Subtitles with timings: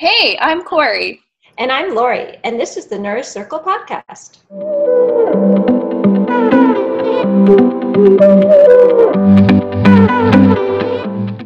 [0.00, 1.20] Hey, I'm Corey.
[1.58, 4.38] And I'm Lori, and this is the Nourish Circle podcast.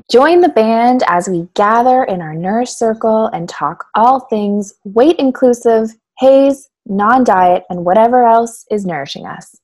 [0.09, 5.17] Join the band as we gather in our Nourish Circle and talk all things weight
[5.19, 5.91] inclusive,
[6.21, 9.57] HAES, non diet, and whatever else is nourishing us.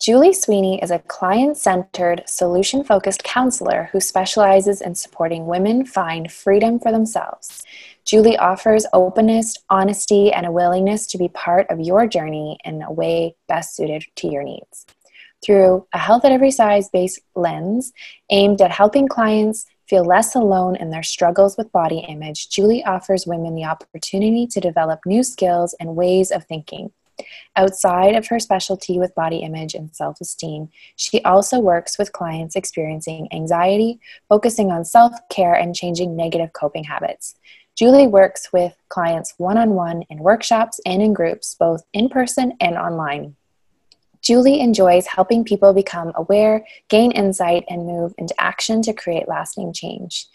[0.00, 6.32] Julie Sweeney is a client centered, solution focused counselor who specializes in supporting women find
[6.32, 7.62] freedom for themselves.
[8.10, 12.90] Julie offers openness, honesty, and a willingness to be part of your journey in a
[12.90, 14.84] way best suited to your needs.
[15.44, 17.92] Through a health at every size based lens
[18.28, 23.28] aimed at helping clients feel less alone in their struggles with body image, Julie offers
[23.28, 26.90] women the opportunity to develop new skills and ways of thinking.
[27.54, 32.56] Outside of her specialty with body image and self esteem, she also works with clients
[32.56, 37.36] experiencing anxiety, focusing on self care and changing negative coping habits.
[37.76, 42.52] Julie works with clients one on one in workshops and in groups, both in person
[42.60, 43.36] and online.
[44.22, 49.72] Julie enjoys helping people become aware, gain insight, and move into action to create lasting
[49.72, 50.26] change.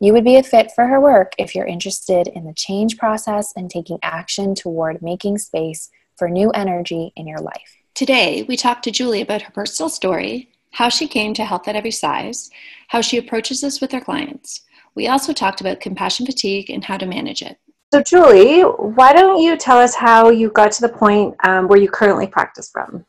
[0.00, 3.52] You would be a fit for her work if you're interested in the change process
[3.54, 7.76] and taking action toward making space for new energy in your life.
[7.94, 11.76] Today, we talked to Julie about her personal story, how she came to Health at
[11.76, 12.50] Every Size,
[12.88, 14.62] how she approaches this with her clients.
[14.94, 17.58] We also talked about compassion fatigue and how to manage it.
[17.92, 21.78] So, Julie, why don't you tell us how you got to the point um, where
[21.78, 23.04] you currently practice from?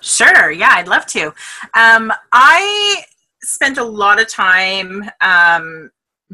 [0.00, 0.50] Sure.
[0.50, 1.32] Yeah, I'd love to.
[1.74, 3.02] Um, I
[3.42, 5.90] spent a lot of time um,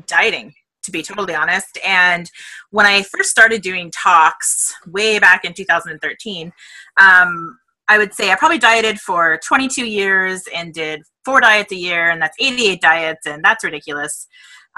[0.07, 1.79] dieting, to be totally honest.
[1.87, 2.31] And
[2.71, 6.53] when I first started doing talks way back in 2013,
[6.99, 11.77] um, I would say I probably dieted for 22 years and did four diets a
[11.77, 14.27] year, and that's 88 diets, and that's ridiculous.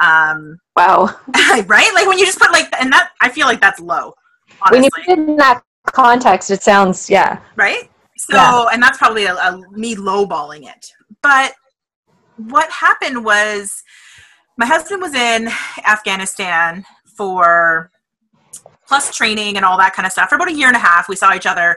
[0.00, 1.14] Um, wow.
[1.66, 1.90] right?
[1.94, 4.14] Like when you just put like, and that, I feel like that's low.
[4.62, 4.76] Honestly.
[4.76, 7.40] When you put it in that context, it sounds, yeah.
[7.56, 7.90] Right?
[8.16, 8.66] So, yeah.
[8.72, 10.86] and that's probably a, a, me lowballing it.
[11.22, 11.54] But
[12.36, 13.82] what happened was
[14.56, 15.48] my husband was in
[15.86, 16.84] Afghanistan
[17.16, 17.90] for
[18.86, 21.08] plus training and all that kind of stuff for about a year and a half.
[21.08, 21.76] We saw each other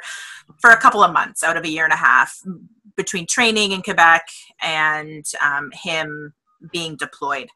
[0.59, 2.39] for a couple of months out of a year and a half
[2.95, 4.25] between training in Quebec
[4.61, 6.33] and um, him
[6.71, 7.49] being deployed.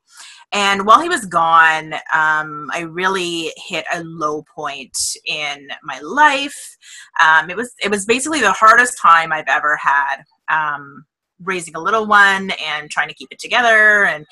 [0.51, 6.77] And while he was gone, um, I really hit a low point in my life.
[7.21, 11.05] Um, it was it was basically the hardest time I've ever had um,
[11.41, 14.25] raising a little one and trying to keep it together and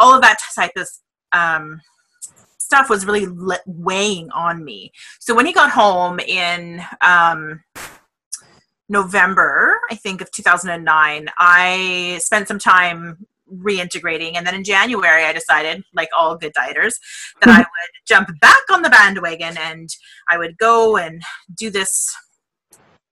[0.00, 0.88] all of that type of
[1.32, 1.80] um,
[2.64, 3.26] stuff was really
[3.66, 4.90] weighing on me.
[5.20, 7.62] So when he got home in um,
[8.88, 14.32] November, I think of 2009, I spent some time reintegrating.
[14.34, 16.94] And then in January, I decided, like all good dieters,
[17.42, 19.90] that I would jump back on the bandwagon and
[20.30, 21.22] I would go and
[21.54, 22.14] do this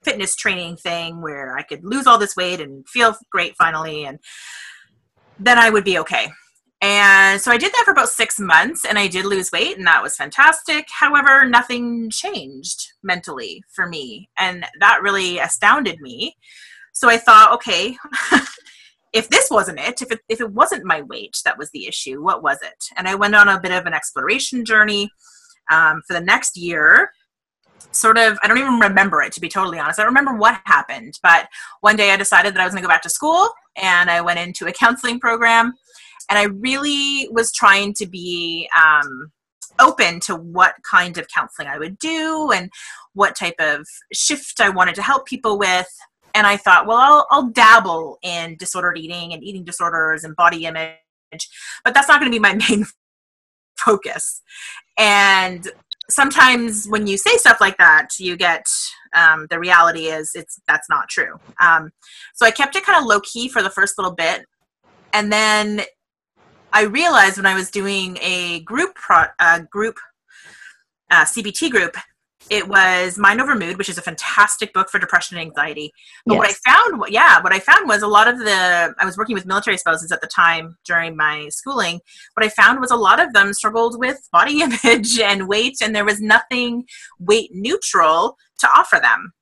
[0.03, 4.05] fitness training thing where I could lose all this weight and feel great finally.
[4.05, 4.19] And
[5.39, 6.33] then I would be okay.
[6.83, 9.87] And so I did that for about six months and I did lose weight and
[9.87, 10.89] that was fantastic.
[10.91, 14.29] However, nothing changed mentally for me.
[14.37, 16.37] And that really astounded me.
[16.93, 17.97] So I thought, okay,
[19.13, 22.21] if this wasn't it, if it, if it wasn't my weight that was the issue,
[22.21, 22.85] what was it?
[22.97, 25.09] And I went on a bit of an exploration journey
[25.71, 27.13] um, for the next year.
[27.93, 30.01] Sort of, I don't even remember it to be totally honest.
[30.01, 31.47] I remember what happened, but
[31.81, 34.21] one day I decided that I was going to go back to school and I
[34.21, 35.75] went into a counseling program.
[36.33, 39.31] And I really was trying to be um,
[39.79, 42.71] open to what kind of counseling I would do and
[43.13, 45.87] what type of shift I wanted to help people with
[46.35, 50.65] and I thought, well, I'll, I'll dabble in disordered eating and eating disorders and body
[50.65, 50.97] image,
[51.85, 52.87] but that's not going to be my main
[53.77, 54.41] focus.
[54.97, 55.69] And
[56.09, 58.65] sometimes when you say stuff like that, you get
[59.15, 61.39] um, the reality is it's that's not true.
[61.61, 61.93] Um,
[62.35, 64.47] so I kept it kind of low key for the first little bit,
[65.13, 65.83] and then
[66.73, 69.99] I realized when I was doing a group pro, uh, group
[71.11, 71.97] uh, CBT group
[72.51, 75.93] it was Mind Over Mood, which is a fantastic book for depression and anxiety.
[76.27, 76.39] But yes.
[76.39, 79.35] what I found, yeah, what I found was a lot of the, I was working
[79.35, 82.01] with military spouses at the time during my schooling.
[82.35, 85.95] What I found was a lot of them struggled with body image and weight, and
[85.95, 86.85] there was nothing
[87.19, 89.33] weight neutral to offer them.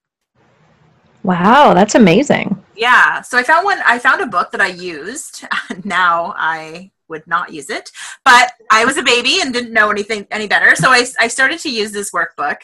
[1.23, 2.63] Wow, that's amazing.
[2.77, 3.21] Yeah.
[3.21, 5.45] So I found one, I found a book that I used.
[5.85, 7.91] now I would not use it.
[8.25, 10.75] But I was a baby and didn't know anything any better.
[10.75, 12.59] So I, I started to use this workbook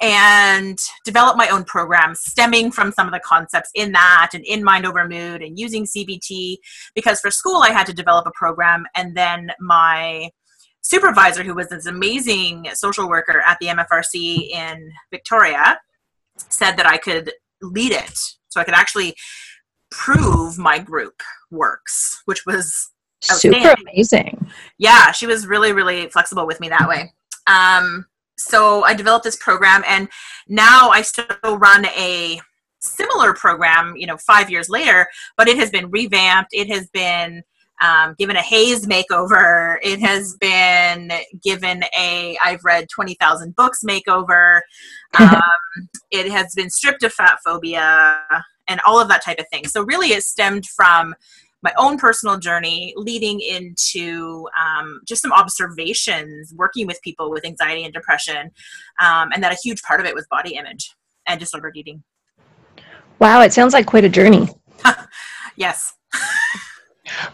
[0.00, 4.64] and develop my own program stemming from some of the concepts in that and in
[4.64, 6.56] Mind Over Mood and using CBT
[6.94, 10.30] because for school I had to develop a program and then my
[10.82, 15.78] supervisor, who was this amazing social worker at the MFRC in Victoria,
[16.36, 17.32] said that I could
[17.62, 18.18] lead it.
[18.48, 19.14] So I could actually
[19.90, 24.50] prove my group works, which was super amazing.
[24.78, 27.12] Yeah, she was really, really flexible with me that way.
[27.46, 28.06] Um,
[28.38, 30.08] so I developed this program, and
[30.48, 32.40] now I still run a
[32.80, 35.06] similar program, you know, five years later,
[35.36, 36.50] but it has been revamped.
[36.52, 37.42] It has been
[37.80, 39.78] um, given a HAES makeover.
[39.82, 41.12] It has been
[41.42, 44.60] given a I've read 20,000 books makeover.
[45.18, 48.20] Um, it has been stripped of fat phobia
[48.68, 49.66] and all of that type of thing.
[49.66, 51.16] So, really, it stemmed from
[51.62, 57.84] my own personal journey leading into um, just some observations working with people with anxiety
[57.84, 58.50] and depression
[59.00, 60.94] um, and that a huge part of it was body image
[61.26, 62.02] and disordered eating.
[63.18, 64.48] Wow it sounds like quite a journey.
[65.56, 65.92] Yes.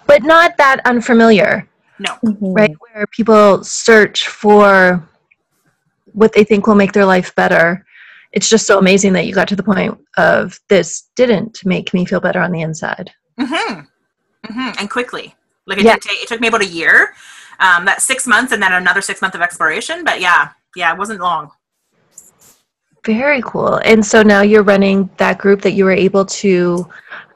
[0.07, 1.69] But not that unfamiliar.
[1.99, 2.17] No.
[2.25, 2.53] Mm-hmm.
[2.53, 5.07] right where people search for
[6.13, 7.85] what they think will make their life better.
[8.33, 12.07] It's just so amazing that you got to the point of this didn't make me
[12.07, 13.11] feel better on the inside.
[13.39, 13.81] Mm-hmm
[14.49, 14.79] mm-hmm.
[14.79, 15.35] and quickly.
[15.67, 15.97] Like it, yeah.
[15.97, 17.15] take, it took me about a year,
[17.61, 20.05] um, that six months, and then another six months of exploration.
[20.05, 21.51] But yeah, yeah, it wasn't long.
[23.05, 23.77] Very cool.
[23.85, 26.89] And so now you're running that group that you were able to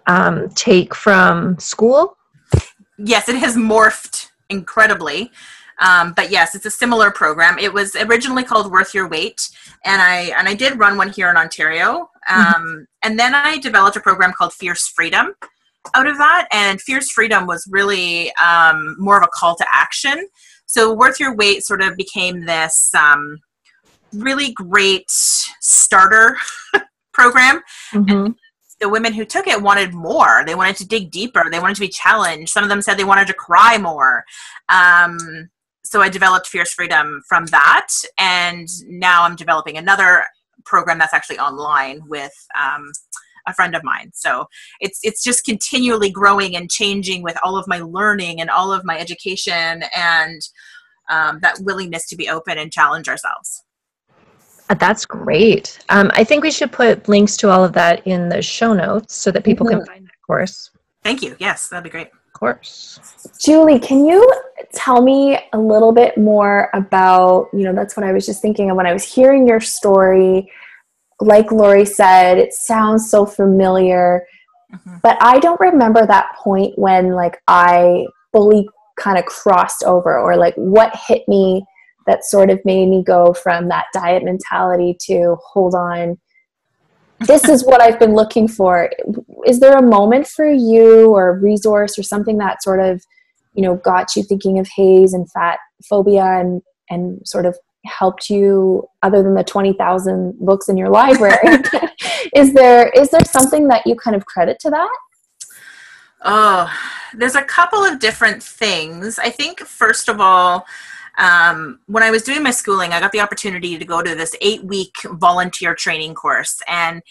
[0.06, 2.16] um, take from school.
[2.98, 5.30] Yes, it has morphed incredibly.
[5.80, 7.58] Um, but yes, it's a similar program.
[7.58, 9.48] It was originally called Worth Your Weight,
[9.84, 12.10] and I and I did run one here in Ontario.
[12.28, 12.54] Mm-hmm.
[12.54, 15.34] Um, and then I developed a program called Fierce Freedom,
[15.94, 16.48] out of that.
[16.52, 20.28] And Fierce Freedom was really um, more of a call to action.
[20.66, 23.38] So Worth Your Weight sort of became this um,
[24.12, 26.36] really great starter
[27.12, 27.60] program.
[27.92, 28.32] Mm-hmm.
[28.80, 30.42] the women who took it wanted more.
[30.46, 31.44] They wanted to dig deeper.
[31.50, 32.50] They wanted to be challenged.
[32.52, 34.24] Some of them said they wanted to cry more.
[34.68, 35.50] Um,
[35.84, 40.24] so I developed Fierce Freedom from that, and now I'm developing another
[40.64, 42.92] program that's actually online with um,
[43.46, 44.10] a friend of mine.
[44.14, 44.46] So
[44.80, 48.84] it's it's just continually growing and changing with all of my learning and all of
[48.84, 50.40] my education and
[51.08, 53.64] um, that willingness to be open and challenge ourselves.
[54.68, 55.80] Uh, that's great.
[55.88, 59.16] Um, I think we should put links to all of that in the show notes
[59.16, 59.78] so that people mm-hmm.
[59.78, 60.70] can find that course.
[61.02, 61.34] Thank you.
[61.40, 62.06] Yes, that'd be great.
[62.06, 63.00] Of course.
[63.42, 64.32] Julie, can you
[64.72, 68.70] tell me a little bit more about, you know, that's what I was just thinking
[68.70, 70.48] of when I was hearing your story
[71.20, 74.26] like Lori said, it sounds so familiar,
[74.72, 74.96] mm-hmm.
[75.02, 80.36] but I don't remember that point when like I fully kind of crossed over or
[80.36, 81.64] like what hit me
[82.06, 86.18] that sort of made me go from that diet mentality to hold on
[87.26, 88.90] this is what I've been looking for.
[89.46, 93.02] Is there a moment for you or a resource or something that sort of,
[93.54, 95.58] you know, got you thinking of HAES and fat
[95.88, 101.38] phobia and and sort of helped you other than the 20,000 books in your library
[102.34, 104.96] is there is there something that you kind of credit to that?
[106.22, 106.72] Oh
[107.14, 109.18] there's a couple of different things.
[109.18, 110.66] I think first of all
[111.18, 114.34] um, when i was doing my schooling i got the opportunity to go to this
[114.40, 117.02] eight week volunteer training course and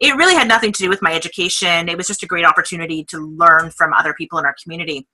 [0.00, 1.88] it really had nothing to do with my education.
[1.88, 5.06] It was just a great opportunity to learn from other people in our community.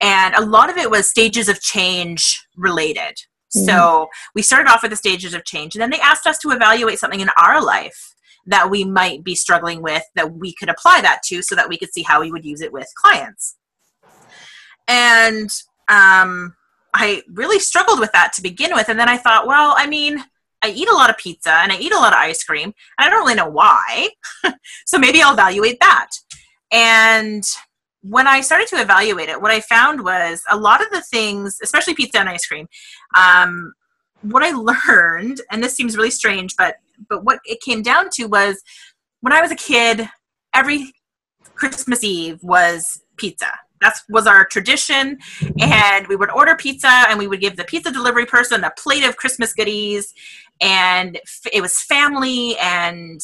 [0.00, 3.22] And a lot of it was stages of change related
[3.54, 3.66] Mm-hmm.
[3.66, 6.50] So we started off with the stages of change, and then they asked us to
[6.50, 8.14] evaluate something in our life
[8.46, 11.76] that we might be struggling with that we could apply that to so that we
[11.76, 13.56] could see how we would use it with clients.
[14.88, 15.50] And
[15.88, 16.56] um,
[16.94, 18.88] I really struggled with that to begin with.
[18.88, 20.24] And then I thought, well, I mean,
[20.62, 22.74] I eat a lot of pizza and I eat a lot of ice cream, and
[22.98, 24.10] I don't really know why.
[24.86, 26.10] so maybe I'll evaluate that.
[26.72, 27.44] And
[28.02, 31.58] when I started to evaluate it, what I found was a lot of the things,
[31.62, 32.66] especially pizza and ice cream,
[33.16, 33.72] um,
[34.22, 34.52] what I
[34.88, 36.76] learned, and this seems really strange, but
[37.08, 38.62] but what it came down to was
[39.20, 40.08] when I was a kid,
[40.54, 40.92] every
[41.54, 43.50] Christmas Eve was pizza.
[43.80, 45.18] That was our tradition,
[45.58, 49.04] and we would order pizza, and we would give the pizza delivery person a plate
[49.04, 50.12] of Christmas goodies,
[50.60, 51.18] and
[51.50, 53.22] it was family and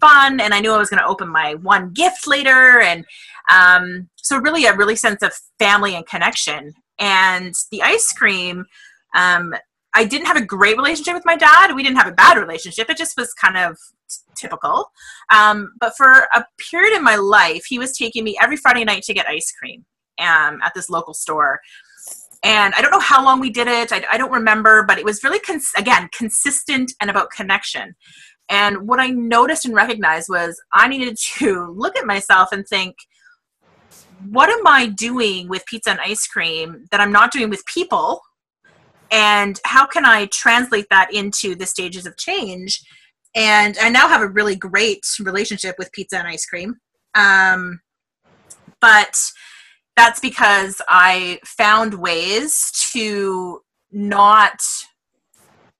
[0.00, 0.40] fun.
[0.40, 3.04] And I knew I was going to open my one gift later, and
[3.50, 6.72] um, so really a really sense of family and connection.
[6.98, 8.66] And the ice cream,
[9.14, 9.54] um,
[9.94, 11.74] I didn't have a great relationship with my dad.
[11.74, 12.88] We didn't have a bad relationship.
[12.90, 13.76] It just was kind of
[14.36, 14.90] typical.
[15.34, 19.02] Um, but for a period in my life, he was taking me every Friday night
[19.04, 19.84] to get ice cream
[20.18, 21.60] um, at this local store.
[22.42, 23.92] And I don't know how long we did it.
[23.92, 27.94] I, I don't remember, but it was really, cons- again, consistent and about connection.
[28.50, 32.96] And what I noticed and recognized was I needed to look at myself and think,
[34.28, 38.20] what am I doing with pizza and ice cream that I'm not doing with people
[39.10, 42.80] and how can I translate that into the stages of change?
[43.34, 46.76] And I now have a really great relationship with pizza and ice cream.
[47.14, 47.80] Um,
[48.80, 49.20] but
[49.96, 54.60] that's because I found ways to not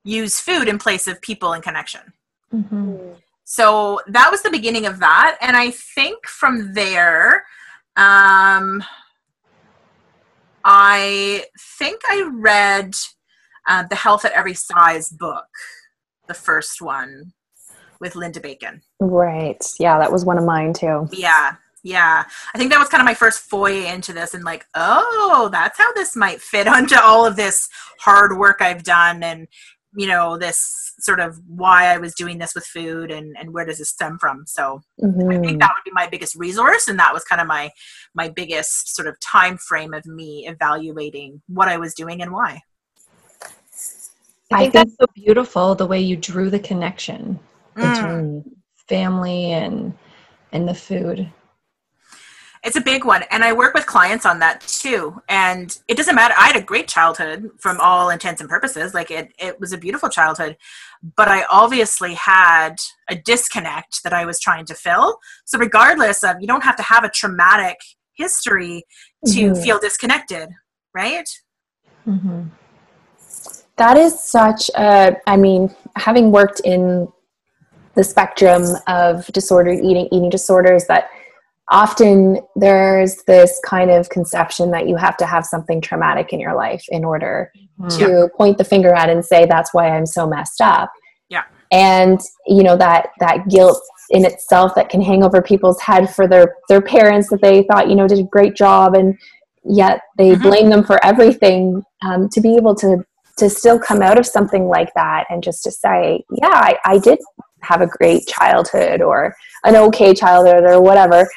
[0.02, 2.12] use food in place of people and connection.
[2.52, 3.14] Mm-hmm.
[3.44, 5.36] So that was the beginning of that.
[5.40, 7.44] And I think from there,
[7.96, 8.82] um,
[10.64, 11.44] I
[11.78, 12.94] think I read
[13.66, 15.46] uh, the Health at Every Size book,
[16.28, 17.32] the first one
[18.00, 18.82] with Linda Bacon.
[19.00, 19.64] Right.
[19.78, 21.08] Yeah, that was one of mine too.
[21.12, 21.56] Yeah.
[21.82, 22.24] Yeah.
[22.54, 25.78] I think that was kind of my first foray into this and like, oh, that's
[25.78, 27.68] how this might fit onto all of this
[28.00, 29.48] hard work I've done and
[29.96, 33.64] you know, this sort of why I was doing this with food and, and where
[33.64, 34.44] does this stem from.
[34.46, 35.30] So mm-hmm.
[35.30, 35.58] I think mm-hmm.
[35.58, 37.70] that would be my biggest resource and that was kind of my
[38.14, 42.60] my biggest sort of time frame of me evaluating what I was doing and why.
[44.52, 47.38] I think that's so beautiful the way you drew the connection
[47.76, 47.94] mm.
[47.94, 48.56] between
[48.88, 49.96] family and
[50.52, 51.30] and the food.
[52.62, 53.24] It's a big one.
[53.30, 55.22] And I work with clients on that too.
[55.28, 56.34] And it doesn't matter.
[56.36, 58.92] I had a great childhood from all intents and purposes.
[58.92, 60.58] Like it, it was a beautiful childhood.
[61.16, 62.76] But I obviously had
[63.08, 65.18] a disconnect that I was trying to fill.
[65.46, 67.78] So, regardless of, you don't have to have a traumatic
[68.12, 68.84] history
[69.26, 69.62] to mm-hmm.
[69.62, 70.50] feel disconnected,
[70.94, 71.28] right?
[72.06, 72.48] Mm-hmm.
[73.76, 77.08] That is such a, I mean, having worked in
[77.94, 81.08] the spectrum of disordered eating, eating disorders, that
[81.70, 86.54] often there's this kind of conception that you have to have something traumatic in your
[86.54, 87.88] life in order mm-hmm.
[87.88, 90.90] to point the finger at and say that's why i'm so messed up
[91.28, 96.12] yeah and you know that that guilt in itself that can hang over people's head
[96.12, 99.16] for their their parents that they thought you know did a great job and
[99.64, 100.42] yet they mm-hmm.
[100.42, 103.04] blame them for everything um, to be able to
[103.38, 106.98] to still come out of something like that and just to say yeah I, I
[106.98, 107.20] did
[107.62, 109.34] have a great childhood or
[109.64, 111.28] an okay childhood or whatever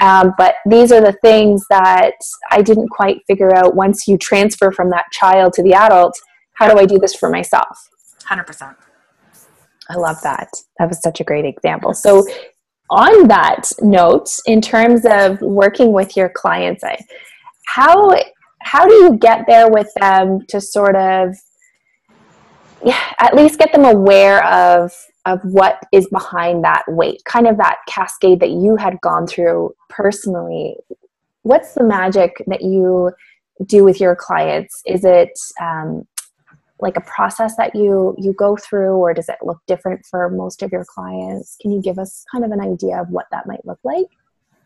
[0.00, 2.14] um, but these are the things that
[2.50, 6.18] I didn't quite figure out once you transfer from that child to the adult.
[6.54, 7.88] How do I do this for myself?
[8.28, 8.74] 100%.
[9.88, 10.48] I love that.
[10.78, 11.94] That was such a great example.
[11.94, 12.26] So,
[12.88, 16.84] on that note, in terms of working with your clients,
[17.66, 18.16] how
[18.62, 21.36] how do you get there with them to sort of
[22.84, 24.92] yeah, at least get them aware of
[25.26, 29.74] of what is behind that weight, kind of that cascade that you had gone through
[29.88, 30.76] personally.
[31.42, 33.10] What's the magic that you
[33.66, 34.82] do with your clients?
[34.86, 36.06] Is it um,
[36.80, 40.62] like a process that you you go through, or does it look different for most
[40.62, 41.56] of your clients?
[41.60, 44.06] Can you give us kind of an idea of what that might look like?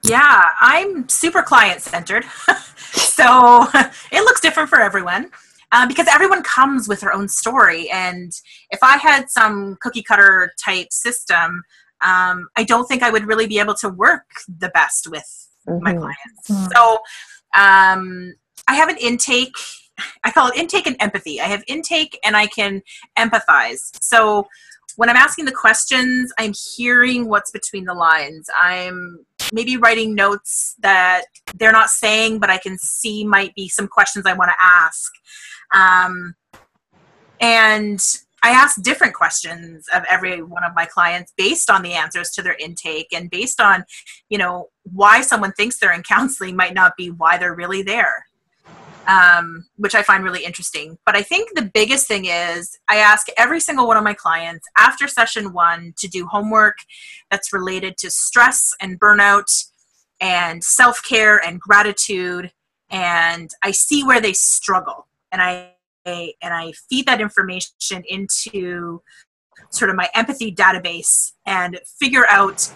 [0.02, 2.24] Yeah, I'm super client centered,
[2.76, 3.66] so
[4.12, 5.30] it looks different for everyone
[5.72, 7.90] uh, because everyone comes with their own story.
[7.90, 8.32] And
[8.70, 11.62] if I had some cookie cutter type system,
[12.02, 15.82] um, I don't think I would really be able to work the best with mm-hmm.
[15.82, 16.50] my clients.
[16.50, 16.66] Mm-hmm.
[16.74, 16.94] So
[17.56, 18.34] um,
[18.68, 19.54] I have an intake.
[20.24, 21.40] I call it intake and empathy.
[21.40, 22.82] I have intake and I can
[23.18, 23.90] empathize.
[24.00, 24.48] So
[24.96, 28.48] when I'm asking the questions, I'm hearing what's between the lines.
[28.56, 31.24] I'm maybe writing notes that
[31.54, 35.12] they're not saying, but I can see might be some questions I want to ask.
[35.72, 36.34] Um,
[37.40, 38.00] and
[38.42, 42.42] I ask different questions of every one of my clients based on the answers to
[42.42, 43.84] their intake and based on,
[44.28, 48.26] you know, why someone thinks they're in counseling might not be why they're really there,
[49.06, 50.96] um, which I find really interesting.
[51.04, 54.66] But I think the biggest thing is I ask every single one of my clients
[54.78, 56.78] after session one to do homework
[57.30, 59.66] that's related to stress and burnout
[60.18, 62.52] and self care and gratitude.
[62.90, 65.72] And I see where they struggle and I
[66.06, 69.02] and I feed that information into
[69.70, 72.72] sort of my empathy database and figure out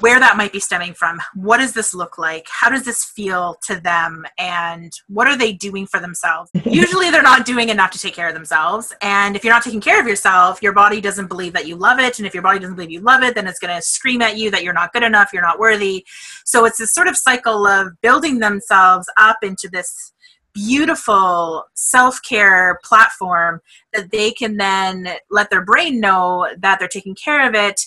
[0.00, 1.20] where that might be stemming from.
[1.34, 2.46] What does this look like?
[2.48, 4.24] How does this feel to them?
[4.38, 6.50] And what are they doing for themselves?
[6.64, 8.92] Usually they're not doing enough to take care of themselves.
[9.00, 12.00] And if you're not taking care of yourself, your body doesn't believe that you love
[12.00, 12.18] it.
[12.18, 14.36] And if your body doesn't believe you love it, then it's going to scream at
[14.36, 16.04] you that you're not good enough, you're not worthy.
[16.44, 20.12] So it's this sort of cycle of building themselves up into this
[20.54, 23.60] beautiful self-care platform
[23.92, 27.80] that they can then let their brain know that they're taking care of it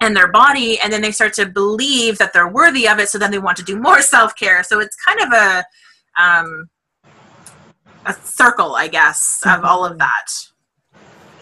[0.00, 3.18] and their body and then they start to believe that they're worthy of it so
[3.18, 4.62] then they want to do more self-care.
[4.62, 5.64] So it's kind of a
[6.20, 6.68] um,
[8.04, 9.64] a circle i guess of mm-hmm.
[9.64, 10.26] all of that.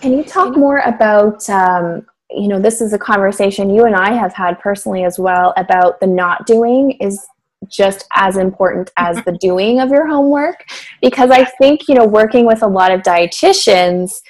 [0.00, 4.12] Can you talk more about um, you know this is a conversation you and i
[4.12, 6.92] have had personally as well about the not doing.
[7.00, 7.26] Is
[7.68, 10.64] just as important as the doing of your homework
[11.02, 14.20] because I think, you know, working with a lot of dietitians,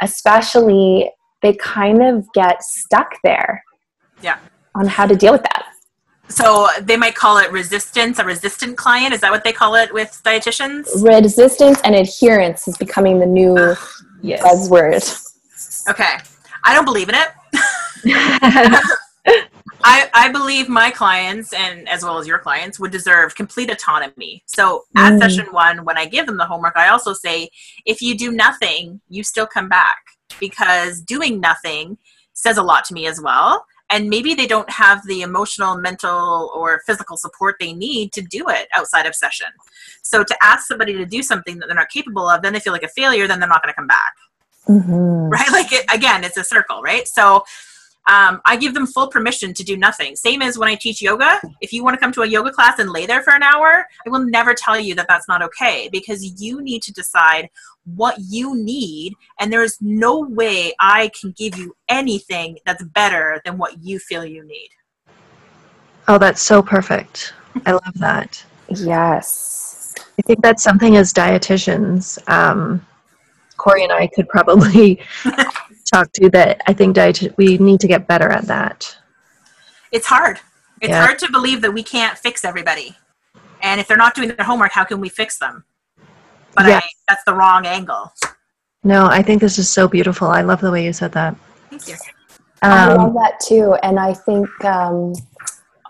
[0.00, 1.10] especially,
[1.42, 3.64] they kind of get stuck there.
[4.22, 4.38] Yeah.
[4.74, 5.66] On how to deal with that.
[6.28, 9.14] So they might call it resistance, a resistant client.
[9.14, 10.86] Is that what they call it with dietitians?
[11.02, 13.88] Resistance and adherence is becoming the new ah,
[14.20, 14.42] Yes.
[14.42, 15.24] buzzword.
[15.88, 16.18] Okay.
[16.64, 17.28] I don't believe in it.
[19.84, 24.42] I, I believe my clients and as well as your clients would deserve complete autonomy.
[24.46, 25.18] So at Mm.
[25.18, 27.50] session one, when I give them the homework, I also say,
[27.84, 29.98] if you do nothing, you still come back
[30.40, 31.98] because doing nothing
[32.34, 33.64] says a lot to me as well.
[33.90, 38.48] And maybe they don't have the emotional, mental, or physical support they need to do
[38.48, 39.46] it outside of session.
[40.02, 42.74] So to ask somebody to do something that they're not capable of, then they feel
[42.74, 44.12] like a failure, then they're not going to come back
[44.68, 45.30] Mm-hmm.
[45.30, 45.50] right?
[45.50, 47.08] Like it, again, it's a circle, right?
[47.08, 47.44] So
[48.08, 50.16] um, I give them full permission to do nothing.
[50.16, 51.40] Same as when I teach yoga.
[51.60, 53.86] If you want to come to a yoga class and lay there for an hour,
[54.06, 57.50] I will never tell you that that's not okay because you need to decide
[57.84, 63.40] what you need, and there is no way I can give you anything that's better
[63.44, 64.70] than what you feel you need.
[66.06, 67.34] Oh, that's so perfect.
[67.66, 68.42] I love that.
[68.68, 69.94] Yes.
[70.18, 72.84] I think that's something as dietitians, um,
[73.56, 75.00] Corey and I could probably
[75.90, 76.62] talk to that.
[76.66, 78.96] I think diet- we need to get better at that.
[79.92, 80.40] It's hard.
[80.80, 81.04] It's Yeah.
[81.04, 82.96] hard to believe that we can't fix everybody.
[83.62, 85.64] And if they're not doing their homework, how can we fix them?
[86.54, 86.82] But Yes.
[86.84, 88.12] I, that's the wrong angle.
[88.84, 90.28] No, I think this is so beautiful.
[90.28, 91.34] I love the way you said that.
[91.70, 91.96] Thank you.
[92.62, 93.74] I love Um, that too.
[93.82, 95.12] And I think, um,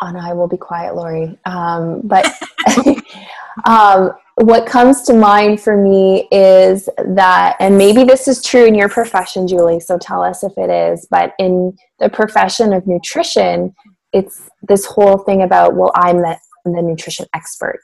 [0.00, 1.38] oh no, I will be quiet, Lori.
[1.44, 2.26] Um, but
[3.64, 8.74] um, what comes to mind for me is that, and maybe this is true in
[8.74, 13.74] your profession, Julie, so tell us if it is, but in the profession of nutrition,
[14.12, 17.82] it's this whole thing about, well, I'm the, the nutrition expert.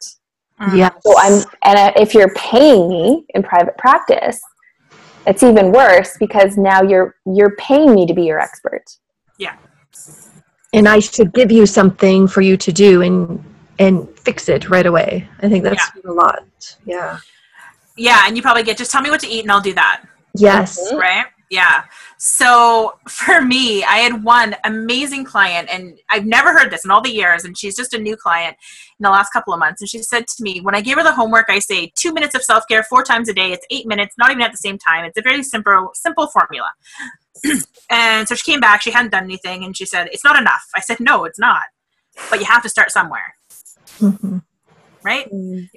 [0.60, 0.78] Mm.
[0.78, 0.92] yes.
[1.04, 4.40] So I'm, and uh, if you're paying me in private practice,
[5.26, 8.84] it's even worse because now you're you're paying me to be your expert.
[9.38, 9.56] Yeah.
[10.72, 13.42] And I should give you something for you to do and
[13.78, 15.28] and fix it right away.
[15.40, 16.76] I think that's a lot.
[16.84, 17.18] Yeah.
[17.96, 20.04] Yeah, and you probably get just tell me what to eat and I'll do that.
[20.36, 20.92] Yes.
[20.92, 20.98] Mhm.
[20.98, 21.26] Right?
[21.50, 21.84] Yeah.
[22.18, 27.02] So for me, I had one amazing client, and I've never heard this in all
[27.02, 28.56] the years, and she's just a new client
[28.98, 29.80] in the last couple of months.
[29.80, 32.34] And she said to me, when I gave her the homework, I say two minutes
[32.34, 33.52] of self care four times a day.
[33.52, 35.04] It's eight minutes, not even at the same time.
[35.04, 36.72] It's a very simple, simple formula.
[37.90, 38.82] and so she came back.
[38.82, 41.64] She hadn't done anything, and she said, "It's not enough." I said, "No, it's not.
[42.30, 43.34] But you have to start somewhere,
[44.00, 44.42] Mhm.
[45.02, 45.28] right?"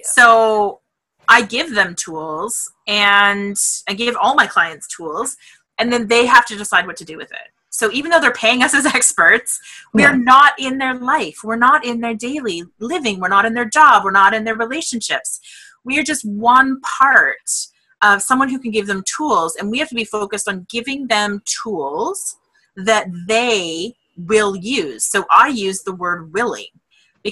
[0.02, 0.80] So
[1.28, 3.56] I give them tools and
[3.88, 5.36] I give all my clients tools
[5.78, 7.48] and then they have to decide what to do with it.
[7.70, 9.60] So even though they're paying us as experts,
[9.92, 10.12] we Yeah.
[10.12, 11.40] not in their life.
[11.44, 13.20] We're not in their daily living.
[13.20, 14.04] We're not in their job.
[14.04, 15.38] We're not in their relationships.
[15.84, 17.36] We are just one part
[18.02, 21.06] of someone who can give them tools and we have to be focused on giving
[21.08, 22.36] them tools
[22.76, 25.04] that they will use.
[25.04, 26.66] So I use the word willing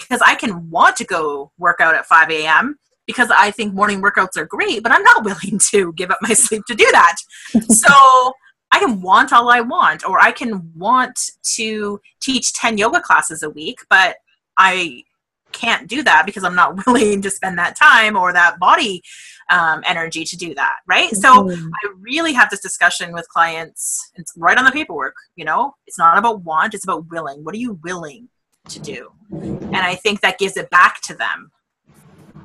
[0.02, 4.02] because I can want to go work out at 5 a.m because I think morning
[4.02, 7.16] workouts are great, but I'm not willing to give up my sleep to do that.
[7.70, 8.32] so
[8.72, 11.18] I can want all I want, or I can want
[11.54, 14.16] to teach 10 yoga classes a week, but
[14.58, 15.04] I
[15.52, 19.02] can't do that because I'm not willing to spend that time or that body
[19.48, 21.14] um, energy to do that, right?
[21.14, 21.70] So Mhm.
[21.72, 24.10] I really have this discussion with clients.
[24.16, 25.76] It's right on the paperwork, you know?
[25.86, 27.44] It's not about want, it's about willing.
[27.44, 28.28] What are you willing
[28.70, 29.10] to do?
[29.30, 31.50] And I think that gives it back to them.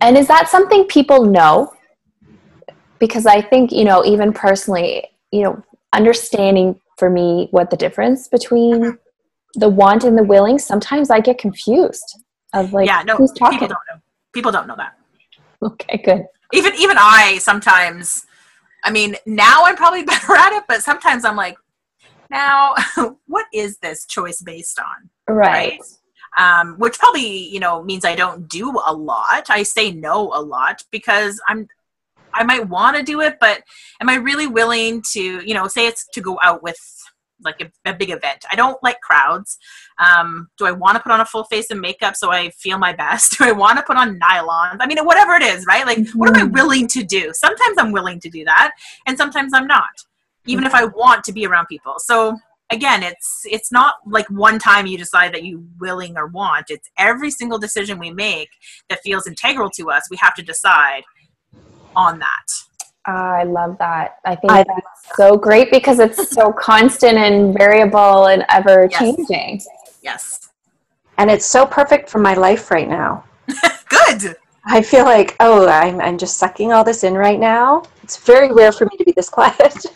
[0.01, 1.71] And is that something people know?
[2.99, 8.27] Because I think, you know, even personally, you know, understanding for me what the difference
[8.27, 8.99] between Mhm.
[9.55, 13.67] the want and the willing, sometimes I get confused of like, yeah, no, who's people
[13.67, 13.99] don't know.
[14.33, 14.93] People don't know that.
[15.63, 16.25] Okay, good.
[16.53, 18.25] Even even I sometimes.
[18.83, 21.55] I mean, now I'm probably better at it, but sometimes I'm like,
[22.31, 22.75] now,
[23.27, 25.09] what is this choice based on?
[25.27, 25.79] Right.
[26.37, 29.49] Um, which probably you know means I don't do a lot.
[29.49, 31.67] I say no a lot because I'm.
[32.33, 33.61] I might want to do it, but
[33.99, 35.21] am I really willing to?
[35.45, 36.77] You know, say it's to go out with
[37.43, 38.45] like a, a big event.
[38.51, 39.57] I don't like crowds.
[39.99, 42.77] Um, do I want to put on a full face of makeup so I feel
[42.77, 43.35] my best?
[43.37, 44.77] Do I want to put on nylons?
[44.79, 45.85] I mean, whatever it is, right?
[45.85, 46.53] Like, what am I Mhm.
[46.53, 47.31] willing to do?
[47.33, 48.71] Sometimes I'm willing to do that,
[49.05, 49.89] and sometimes I'm not,
[50.45, 51.95] even if I want to be around people.
[51.97, 52.37] So
[52.71, 56.67] again, it's it's not like one time you decide that you willing or want.
[56.69, 58.49] It's every single decision we make
[58.89, 60.09] that feels integral to us.
[60.09, 61.03] We have to decide
[61.95, 62.45] on that.
[63.07, 64.17] Ah, I love that.
[64.25, 69.61] I think I- that's so great because it's so constant and variable and ever changing.
[70.03, 70.49] Yes.
[71.17, 73.23] and it's so perfect for my life right now.
[73.89, 74.35] Good.
[74.65, 77.83] I feel like, oh, I'm, I'm just sucking all this in right now.
[78.03, 79.85] It's very rare for me to be this quiet.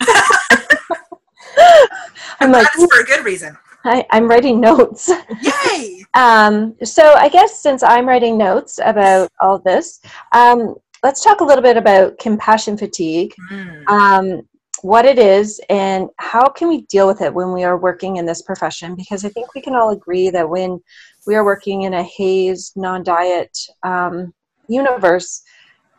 [2.40, 3.56] I'm like, for a good reason.
[3.84, 5.10] I, I'm writing notes.
[5.42, 6.02] Yay!
[6.14, 10.00] Um, so I guess since I'm writing notes about all this,
[10.32, 13.86] um, let's talk a little bit about compassion fatigue, Mm.
[13.86, 14.48] um,
[14.80, 18.24] what it is, and how can we deal with it when we are working in
[18.24, 18.94] this profession?
[18.94, 20.80] Because I think we can all agree that when
[21.26, 24.32] we are working in a HAES non-diet um,
[24.68, 25.42] universe,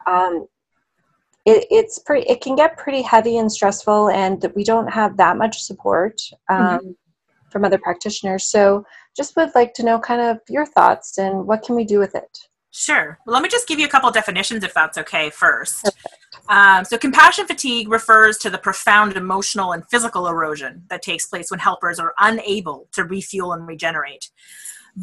[0.08, 0.48] um,
[1.48, 2.28] it, it's pretty.
[2.28, 6.22] It can get pretty heavy and stressful, and that we don't have that much support
[6.50, 6.96] um,
[7.50, 8.48] from other practitioners.
[8.48, 8.84] So,
[9.16, 12.16] just would like to know kind of your thoughts and what can we do with
[12.16, 12.38] it.
[12.72, 13.18] Sure.
[13.26, 15.90] Well, let me just give you a couple definitions if that's okay first.
[16.50, 21.50] Um, so, compassion fatigue refers to the profound emotional and physical erosion that takes place
[21.50, 24.30] when helpers are unable to refuel and regenerate.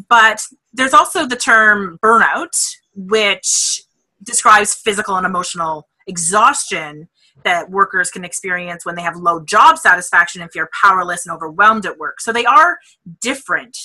[0.09, 2.55] But there's also the term burnout,
[2.93, 3.81] which
[4.21, 7.07] describes physical and emotional exhaustion
[7.43, 11.85] that workers can experience when they have low job satisfaction and feel powerless and overwhelmed
[11.85, 12.21] at work.
[12.21, 12.79] So, they are
[13.21, 13.77] different.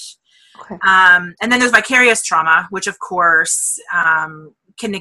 [0.61, 0.75] Okay.
[0.87, 5.01] Um, and then there's vicarious trauma, which of course um, can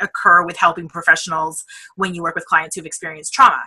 [0.00, 1.64] occur with helping professionals
[1.96, 3.62] when you work with clients who've experienced trauma.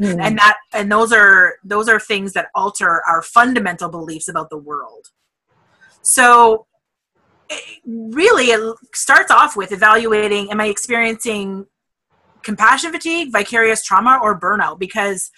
[0.00, 0.20] Mm.
[0.20, 4.56] And that and those are those are things that alter our fundamental beliefs about the
[4.56, 5.06] world.
[6.02, 6.66] So
[7.48, 11.66] it, really it starts off with evaluating am I experiencing
[12.42, 15.30] compassion fatigue, vicarious trauma or burnout because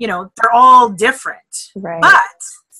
[0.00, 1.68] you know, they're all different.
[1.76, 2.00] right.
[2.00, 2.18] But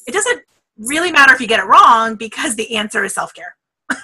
[0.08, 0.42] it doesn't
[0.78, 3.54] really matter if you get it wrong because the answer is self care.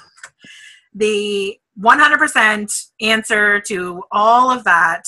[0.95, 5.05] the 100% answer to all of that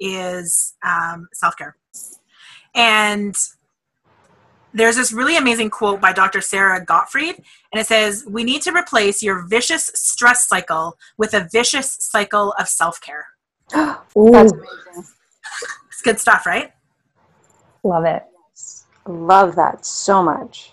[0.00, 1.76] is um, self care.
[2.74, 3.36] And
[4.72, 6.40] there's this really amazing quote by Dr.
[6.40, 7.36] Sara Gottfried,
[7.72, 12.54] and it says, We need to replace your vicious stress cycle with a vicious cycle
[12.58, 13.26] of self care.
[14.16, 15.04] Ooh, That's amazing.
[15.88, 16.72] It's good stuff, right?
[17.82, 18.22] love it.
[19.06, 20.72] Love that so much.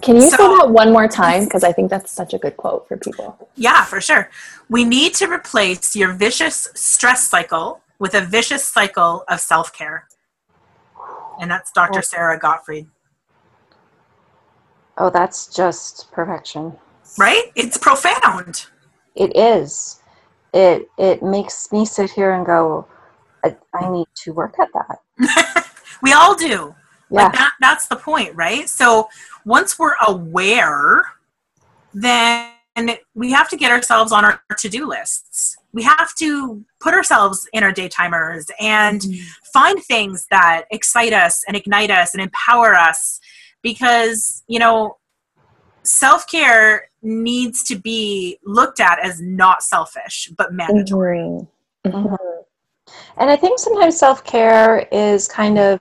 [0.00, 1.44] Can you say that one more time?
[1.44, 3.48] Because I think that's such a good quote for people.
[3.56, 4.30] Yeah, for sure.
[4.70, 10.06] We need to replace your vicious stress cycle with a vicious cycle of self care.
[11.40, 11.98] And that's Dr.
[11.98, 12.02] Oh.
[12.02, 12.86] Sara Gottfried,
[14.98, 16.76] Oh, that's just perfection.
[17.18, 17.50] right?
[17.56, 18.66] It's profound.
[19.16, 20.01] It is.
[20.52, 22.86] It it makes me sit here and go,
[23.44, 25.68] I, I need to work at that.
[26.02, 26.74] We all do.
[27.10, 27.24] Yeah.
[27.24, 28.68] Like that, that's the point, right?
[28.68, 29.08] So
[29.44, 31.04] once we're aware,
[31.94, 32.50] then
[33.14, 35.56] we have to get ourselves on our to do lists.
[35.72, 39.22] We have to put ourselves in our day timers and mm-hmm.
[39.52, 43.20] find things that excite us and ignite us and empower us
[43.62, 44.96] because, you know,
[45.82, 51.18] self care needs to be looked at as not selfish but mandatory.
[51.18, 51.48] Mhm.
[51.86, 52.16] Mhm.
[53.16, 55.80] And I think sometimes self care is kind of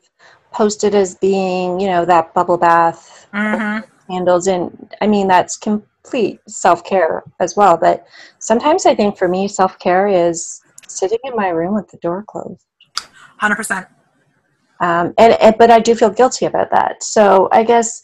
[0.51, 3.83] posted as being, you know, that bubble bath Mhm.
[4.09, 4.47] handles.
[4.47, 7.77] And I mean, that's complete self care as well.
[7.77, 8.05] But
[8.39, 12.23] sometimes I think for me, self care is sitting in my room with the door
[12.27, 12.65] closed.
[13.39, 13.87] 100%.
[14.81, 17.03] Um, and, and but I do feel guilty about that.
[17.03, 18.01] So I guess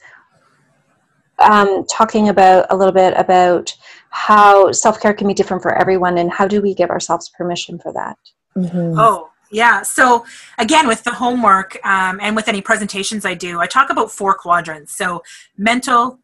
[1.39, 3.73] um, talking about a little bit about
[4.09, 7.77] how self care can be different for everyone, and how do we give ourselves permission
[7.79, 8.17] for that?
[8.55, 8.95] Mhm.
[8.97, 9.81] Oh, yeah.
[9.81, 10.25] So,
[10.57, 14.33] again, with the homework um, and with any presentations I do, I talk about four
[14.35, 14.97] quadrants.
[14.97, 15.23] So,
[15.57, 16.19] mental,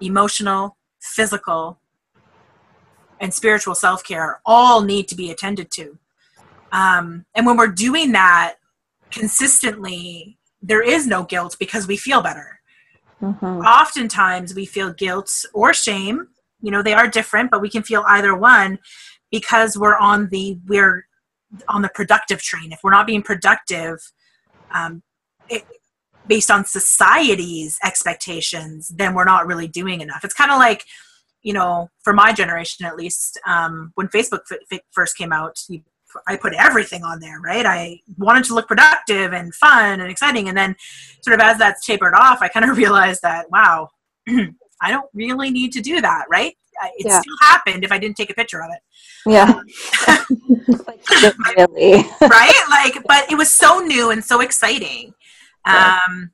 [0.00, 1.78] emotional, physical,
[3.20, 5.98] and spiritual self care all need to be attended to.
[6.72, 8.56] Um, and when we're doing that
[9.10, 12.59] consistently, there is no guilt because we feel better.
[13.20, 16.28] Hmm Oftentimes, we feel guilt or shame.
[16.62, 18.78] You know, they are different, but we can feel either one
[19.30, 21.06] because we're on the we're
[21.68, 22.72] on the productive train.
[22.72, 23.98] If we're not being productive,
[24.72, 25.02] um,
[25.48, 25.64] it,
[26.26, 30.24] based on society's expectations, then we're not really doing enough.
[30.24, 30.84] It's kind of like,
[31.42, 35.58] you know, for my generation at least, um, when Facebook f- f- first came out,
[35.68, 35.82] you,
[36.26, 37.66] I put everything on there, right?
[37.66, 40.76] I wanted to look productive and fun and exciting, and then
[41.22, 43.88] sort of as that's tapered off, I kind of realized that wow,
[44.28, 46.54] I don't really need to do that, right?
[46.96, 47.20] It Yeah.
[47.20, 48.80] still happened if I didn't take a picture of it.
[49.26, 49.60] Yeah.
[50.86, 52.04] Like, really.
[52.22, 52.64] right?
[52.70, 55.12] Like, but it was so new and so exciting.
[55.66, 55.98] Yeah.
[56.08, 56.30] Um,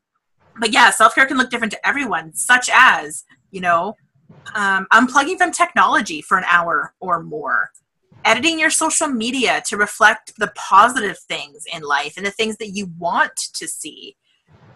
[0.61, 3.97] but yeah, self care can look different to everyone, such as, you know,
[4.55, 7.71] um, unplugging from technology for an hour or more,
[8.27, 12.71] editing your social media to reflect the positive things in life and the things that
[12.71, 14.17] you want to see.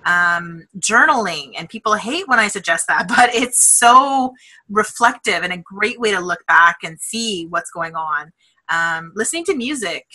[0.07, 1.53] um, journaling.
[1.59, 4.33] And people hate when I suggest that, but it's so
[4.69, 8.33] reflective and a great way to look back and see what's going on.
[8.69, 10.07] Um, listening to music.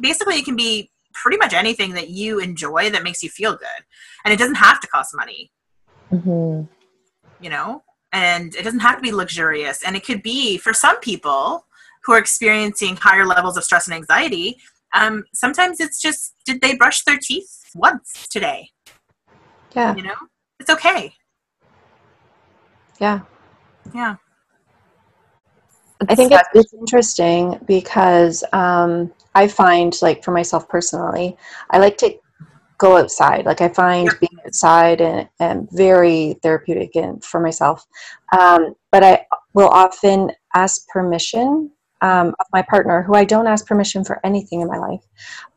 [0.00, 3.84] Basically, it can be pretty much anything that you enjoy that makes you feel good.
[4.24, 5.50] And it doesn't have to cost money.
[6.10, 6.66] Mm-hmm.
[7.42, 7.82] You know?
[8.12, 9.82] And it doesn't have to be luxurious.
[9.82, 11.66] And it could be, for some people
[12.04, 14.56] who are experiencing higher levels of stress and anxiety,
[14.94, 18.70] um, sometimes it's just, did they brush their teeth once today?
[19.74, 19.96] Yeah.
[19.96, 20.14] You know?
[20.60, 21.14] It's okay.
[23.00, 23.20] Yeah.
[23.94, 24.16] Yeah.
[26.08, 31.36] I think it's, it's interesting because um, I find, like, for myself personally,
[31.70, 32.14] I like to
[32.78, 33.46] go outside.
[33.46, 34.20] Like, I find Yep.
[34.20, 37.86] being outside and, and very therapeutic and for myself.
[38.36, 41.70] Um, but I will often ask permission
[42.02, 45.04] um, of my partner, who I don't ask permission for anything in my life,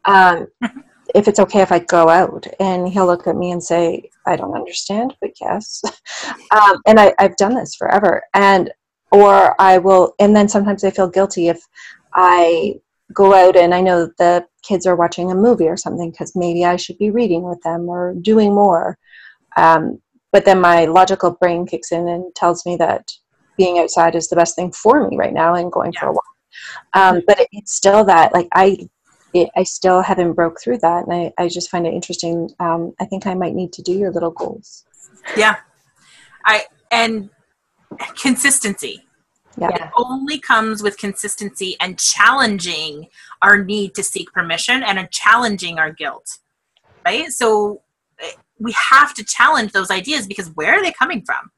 [0.05, 0.47] um,
[1.15, 2.47] if it's okay if I go out.
[2.59, 5.83] And he'll look at me and say, I don't understand, but yes.
[6.51, 8.23] um, and I, I've done this forever.
[8.33, 8.71] And
[9.11, 11.61] or I will, and then sometimes I feel guilty if
[12.13, 12.75] I
[13.13, 16.65] go out and I know the kids are watching a movie or something because maybe
[16.65, 18.97] I should be reading with them or doing more.
[19.57, 23.09] Um, but then my logical brain kicks in and tells me that
[23.57, 26.34] being outside is the best thing for me right now and going for a walk.
[26.93, 28.87] Um, but it, it's still that, like, I.
[29.33, 32.49] It, I still haven't broke through that, and I, I just find it interesting.
[32.61, 34.85] Um, I think I might need to do your little goals.
[35.35, 35.57] Yeah.
[36.45, 37.29] I, and
[38.17, 39.05] consistency.
[39.57, 39.69] Yeah.
[39.71, 39.89] Yeah.
[39.95, 43.07] only comes with consistency and challenging
[43.41, 46.39] our need to seek permission and challenging our guilt
[47.05, 47.81] right so
[48.19, 51.51] eh, we have to challenge those ideas because where are they coming from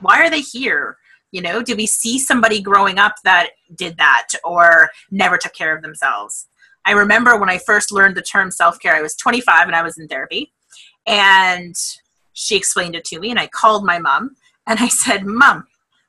[0.00, 0.96] why are they here
[1.36, 5.76] you know did we see somebody growing up that did that or never took care
[5.76, 6.48] of themselves?
[6.86, 9.98] I remember when i first learned the term self-care i was 25 and i was
[9.98, 10.52] in therapy.
[11.06, 11.76] And
[12.32, 15.66] she explained it to me and i called my mom and i said mom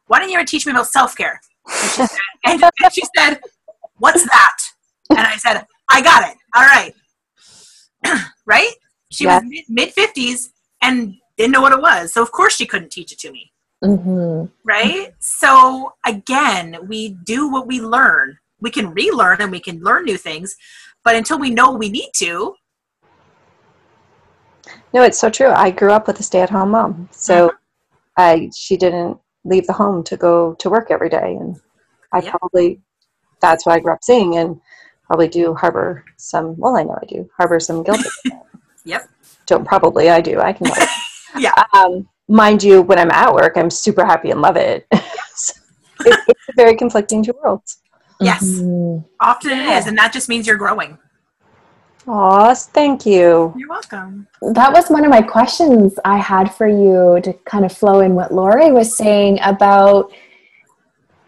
[0.07, 1.41] why don't you ever teach me about self-care?
[1.81, 3.41] And she, said, and, and she said
[3.97, 4.57] what's that?
[5.09, 6.37] And i said i got it.
[6.55, 6.93] All right.
[8.45, 8.71] Right?
[9.11, 9.41] She Yeah.
[9.41, 12.13] was mid 50s and didn't know what it was.
[12.13, 13.51] So of course she couldn't teach it to me
[13.83, 14.45] Mm-hmm.
[14.63, 20.05] right so again we do what we learn we can relearn and we can learn
[20.05, 20.55] new things
[21.03, 22.55] but until we know we need to
[24.93, 25.49] No, it's so true.
[25.49, 27.51] I grew up with a stay-at-home mom, so
[28.17, 31.55] I she didn't leave the home to go to work every day, and
[32.13, 32.31] I Yep.
[32.31, 32.81] probably
[33.41, 34.59] that's what I grew up seeing, and
[35.05, 36.55] probably do harbor some.
[36.57, 38.01] Well, I know I do harbor some guilt.
[38.85, 39.09] Yep.
[39.47, 40.39] Don't probably I do.
[40.39, 40.67] I can.
[41.37, 41.51] Yeah.
[41.73, 44.87] Um, mind you, when I'm at work, I'm super happy and love it.
[45.35, 45.53] So
[46.11, 47.79] it it's very conflicting two worlds.
[48.21, 49.03] yes Mhm.
[49.19, 50.97] often it is and that just means you're growing
[52.07, 53.53] Aw, thank you.
[53.57, 57.71] you're welcome That was one of my questions I had for you to kind of
[57.75, 60.11] flow in what Lori was saying about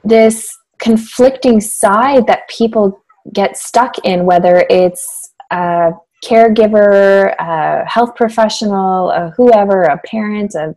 [0.03, 3.01] this conflicting side that people
[3.33, 5.91] get stuck in, whether it's a
[6.23, 10.75] caregiver, a health professional, a whoever, a parent, a,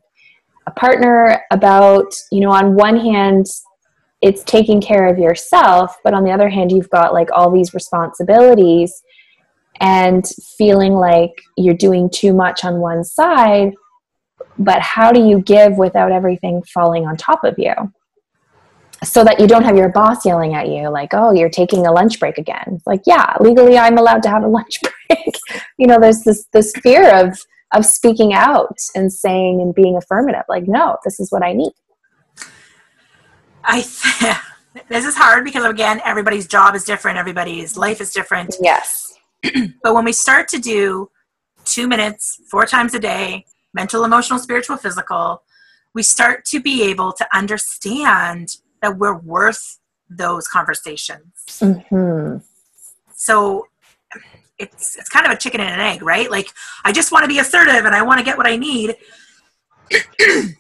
[0.67, 3.47] a partner, about, you know, on one hand,
[4.21, 7.75] it's taking care of yourself, but on the other hand, you've got like all these
[7.75, 9.03] responsibilities
[9.81, 10.25] and
[10.57, 13.73] feeling like you're doing too much on one side
[14.59, 17.73] but how do you give without everything falling on top of you?
[19.05, 21.93] So that you don't have your boss yelling at you like oh you're taking a
[21.93, 22.81] lunch break again.
[22.87, 25.35] Like yeah legally i'm allowed to have a lunch break.
[25.77, 27.37] You know there's this this fear of
[27.73, 31.73] of speaking out and saying and being affirmative like no this is what i need.
[33.65, 34.37] I th-
[34.89, 38.57] this is hard because again everybody's job is different everybody's life is different.
[38.61, 39.15] Yes.
[39.83, 41.11] But when we start to do
[41.65, 45.43] two minutes, four times a day, mental, emotional, spiritual, physical,
[45.95, 51.33] we start to be able to understand that we're worth those conversations.
[51.61, 52.37] hmm
[53.15, 53.67] So
[54.63, 56.31] it's it's kind of a chicken and an egg, right?
[56.31, 56.49] Like
[56.85, 58.97] I just want to be assertive and I want to get what I need.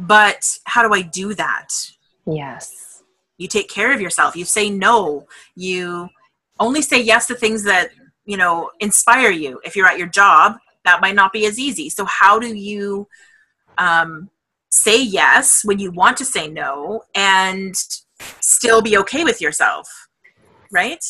[0.00, 1.68] but how do I do that?
[2.26, 3.02] yes
[3.38, 6.08] you take care of yourself you say no you
[6.58, 7.90] only say yes to things that
[8.24, 11.88] you know inspire you if you're at your job that might not be as easy
[11.88, 13.06] so how do you
[13.78, 14.28] um,
[14.70, 17.74] say yes when you want to say no and
[18.40, 20.08] still be okay with yourself
[20.70, 21.04] right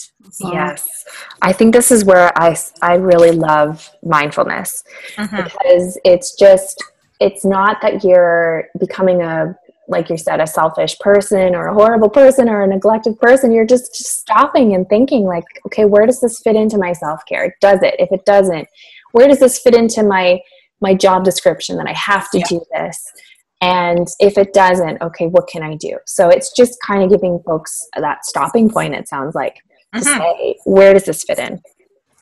[0.53, 1.05] yes
[1.43, 4.85] i think this is where i i really love mindfulness
[5.17, 5.45] Mhm.
[5.45, 6.83] because it's just
[7.21, 9.55] it's not that you're becoming a
[9.89, 13.67] like you said a selfish person or a horrible person or a neglected person you're
[13.67, 17.83] just, just stopping and thinking like okay where does this fit into my self-care does
[17.83, 18.67] it if it doesn't
[19.13, 20.41] where does this fit into my
[20.83, 22.45] my job description that I have to Yeah.
[22.49, 23.13] do this?
[23.61, 25.99] And if it doesn't, okay, what can I do?
[26.07, 29.57] So it's just kind of giving folks that stopping point, it sounds like,
[29.95, 30.19] to Mhm.
[30.19, 31.61] say, where does this fit in?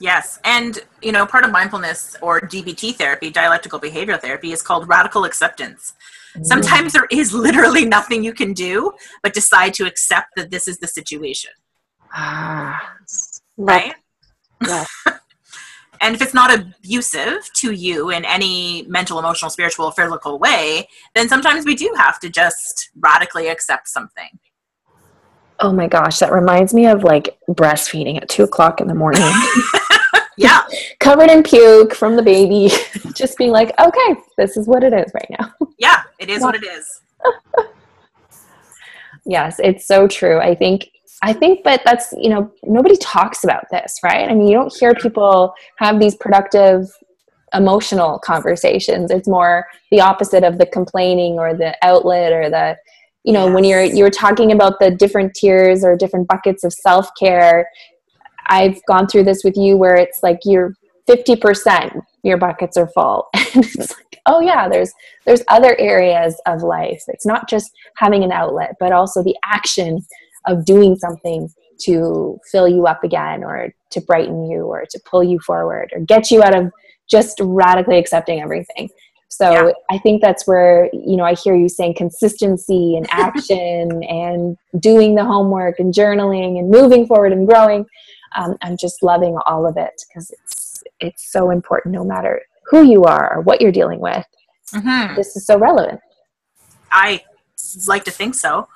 [0.00, 4.88] Yes, and you know, part of mindfulness or DBT therapy, dialectical behavioral therapy, is called
[4.88, 5.92] radical acceptance.
[6.42, 10.78] Sometimes there is literally nothing you can do but decide to accept that this is
[10.78, 11.50] the situation,
[12.14, 12.94] Ah,
[13.56, 13.94] right?
[14.66, 14.84] Yeah.
[16.00, 20.88] And if it's not abusive to you in any mental, emotional, spiritual, or physical way,
[21.14, 24.28] then sometimes we do have to just radically accept something.
[25.60, 29.22] oh my gosh, that reminds me of like breastfeeding at two o'clock in the morning,
[30.38, 30.60] Yeah,
[31.00, 32.72] covered in puke from the baby,
[33.12, 35.52] just being like, okay, this is what it is right now.
[35.78, 37.00] yeah, it is what it is.
[39.26, 40.38] Yes, it's so true.
[40.38, 40.88] I think
[41.22, 44.28] I think but that's, you know, nobody talks about this, right?
[44.30, 46.88] I mean, you don't hear people have these productive
[47.54, 49.10] emotional conversations.
[49.10, 52.76] It's more the opposite of the complaining or the outlet or the
[53.24, 57.68] you know, when you're you're talking about the different tiers or different buckets of self-care,
[58.46, 60.72] I've gone through this with you where it's like you're
[61.08, 63.28] 50% your buckets are full.
[63.54, 64.92] And it's like, oh yeah, there's
[65.24, 67.02] there's other areas of life.
[67.08, 70.04] It's not just having an outlet, but also the action
[70.48, 71.48] of doing something
[71.80, 76.00] to fill you up again or to brighten you or to pull you forward or
[76.00, 76.72] get you out of
[77.08, 78.88] just radically accepting everything.
[79.28, 79.72] So Yeah.
[79.90, 85.14] I think that's where, you know, I hear you saying consistency and action and doing
[85.14, 87.86] the homework and journaling and moving forward and growing.
[88.36, 92.82] Um, I'm just loving all of it because it's it's so important no matter who
[92.82, 94.26] you are or what you're dealing with.
[94.72, 96.00] hmm This is so relevant.
[96.90, 97.22] I
[97.86, 98.68] like to think so.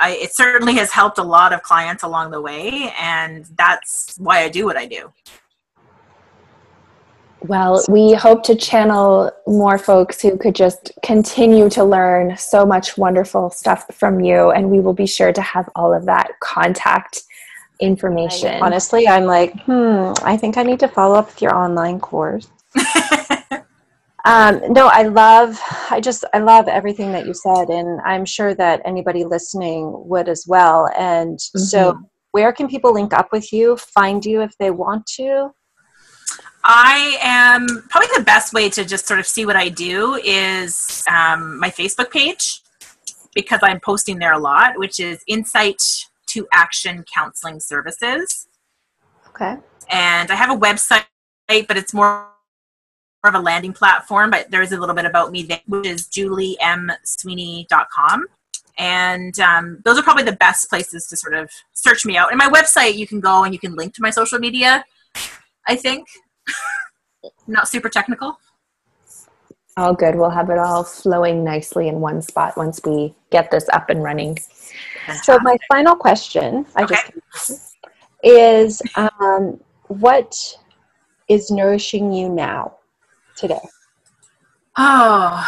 [0.00, 4.42] I, it certainly has helped a lot of clients along the way, and that's why
[4.42, 5.12] I do what I do.
[7.44, 12.96] Well, we hope to channel more folks who could just continue to learn so much
[12.96, 14.52] wonderful stuff from you.
[14.52, 17.22] And we will be sure to have all of that contact
[17.80, 18.62] information.
[18.62, 22.46] Honestly, I'm like, hmm, I think I need to follow up with your online course.
[24.24, 25.58] Um, no, I love,
[25.90, 30.28] I just, I love everything that you said, and I'm sure that anybody listening would
[30.28, 30.88] as well.
[30.96, 31.98] And so,
[32.30, 35.50] where can people link up with you, find you if they want to?
[36.64, 41.02] I am probably the best way to just sort of see what I do is
[41.10, 42.62] um, my Facebook page
[43.34, 45.82] because I'm posting there a lot, which is Insight
[46.26, 48.46] to Action Counseling Services.
[49.30, 49.56] Okay.
[49.90, 51.06] and I have a website,
[51.48, 52.31] but it's more
[53.24, 54.30] of a landing platform.
[54.30, 58.26] But there is a little bit about me there, which is juliemsweeney.com.
[58.78, 62.30] And um, those are probably the best places to sort of search me out.
[62.30, 64.84] And my website, you can go and you can link to my social media,
[65.68, 66.08] I think.
[67.46, 68.38] Not super technical.
[69.76, 70.16] All good.
[70.16, 74.02] We'll have it all flowing nicely in one spot once we get this up and
[74.02, 74.38] running.
[75.22, 76.96] So, my final question, I Okay.
[77.32, 77.76] just
[78.22, 80.56] is um, what
[81.28, 82.76] is nourishing you now,
[83.42, 83.60] today?
[84.78, 85.46] Oh,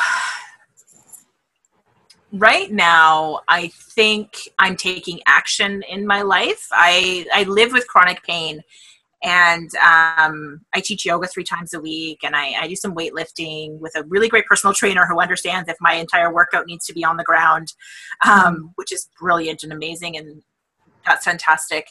[2.32, 6.66] right now, I think I'm taking action in my life.
[6.72, 8.62] I, I live with chronic pain
[9.22, 13.78] and um, I teach yoga three times a week and I, I do some weightlifting
[13.78, 17.04] with a really great personal trainer who understands if my entire workout needs to be
[17.04, 17.72] on the ground,
[18.26, 20.16] um, which is brilliant and amazing.
[20.16, 20.42] And
[21.06, 21.86] that's fantastic.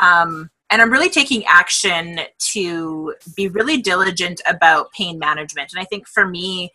[0.00, 2.20] Um, and I'm really taking action
[2.52, 5.72] to be really diligent about pain management.
[5.72, 6.70] And I think for me,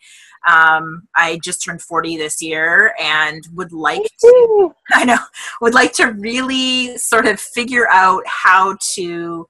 [0.48, 5.18] um, I just turned 40 this year and would like to, I know,
[5.60, 9.48] would like to really sort of figure out how to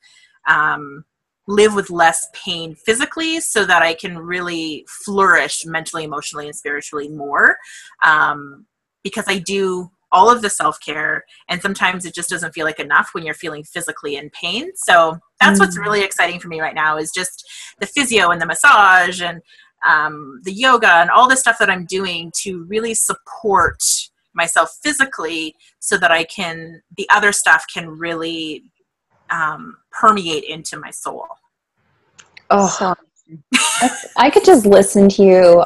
[0.49, 1.05] um,
[1.47, 7.09] live with less pain physically so that I can really flourish mentally, emotionally, and spiritually
[7.09, 7.57] more.
[8.05, 8.67] Um,
[9.03, 12.81] because I do all of the self care, and sometimes it just doesn't feel like
[12.81, 14.71] enough when you're feeling physically in pain.
[14.77, 15.83] So that's what's Mm.
[15.83, 17.45] really exciting for me right now is just
[17.81, 19.43] the physio and the massage and
[19.87, 23.83] um, the yoga and all the stuff that I'm doing to really support
[24.33, 28.65] myself physically so that I can, the other stuff can really
[29.31, 31.27] um, permeate into my soul.
[32.51, 32.95] Oh, So,
[34.17, 35.65] I could just listen to you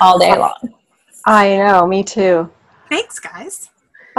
[0.00, 0.54] all day long.
[1.26, 2.50] I know, me too.
[2.88, 3.70] Thanks, guys.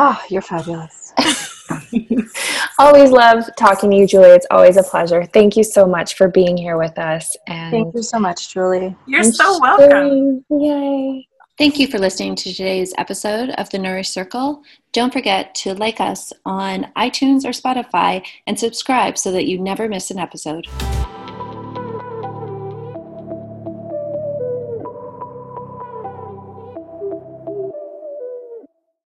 [0.02, 1.14] Oh, you're fabulous.
[2.80, 4.30] always love talking to you, Julie.
[4.30, 5.26] It's always a pleasure.
[5.26, 7.36] Thank you so much for being here with us.
[7.48, 8.96] And Thank you so much, Julie.
[9.08, 9.90] You're and so welcome.
[9.90, 11.28] sharing- Yay.
[11.58, 14.64] Thank you for listening to today's episode of The Nourish Circle.
[14.94, 19.90] Don't forget to like us on iTunes or Spotify and subscribe so that you never
[19.90, 20.66] miss an episode.